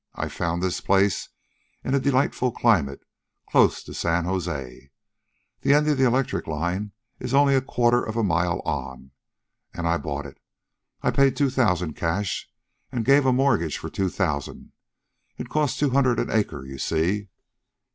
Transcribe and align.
I 0.15 0.29
found 0.29 0.63
this 0.63 0.81
place, 0.81 1.29
in 1.83 1.93
a 1.93 1.99
delightful 1.99 2.51
climate, 2.51 3.01
close 3.51 3.83
to 3.83 3.93
San 3.93 4.25
Jose 4.25 4.89
the 5.61 5.73
end 5.75 5.87
of 5.89 5.99
the 5.99 6.05
electric 6.07 6.47
line 6.47 6.93
is 7.19 7.35
only 7.35 7.53
a 7.53 7.61
quarter 7.61 8.03
of 8.03 8.17
a 8.17 8.23
mile 8.23 8.61
on 8.65 9.11
and 9.75 9.87
I 9.87 9.99
bought 9.99 10.25
it. 10.25 10.39
I 11.03 11.11
paid 11.11 11.35
two 11.35 11.51
thousand 11.51 11.93
cash, 11.93 12.49
and 12.91 13.05
gave 13.05 13.27
a 13.27 13.31
mortgage 13.31 13.77
for 13.77 13.91
two 13.91 14.09
thousand. 14.09 14.71
It 15.37 15.49
cost 15.49 15.77
two 15.77 15.91
hundred 15.91 16.17
an 16.19 16.31
acre, 16.31 16.65
you 16.65 16.79
see." 16.79 17.29